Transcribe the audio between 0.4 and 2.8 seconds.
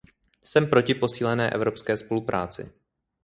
Jsem proti posílené evropské spolupráci.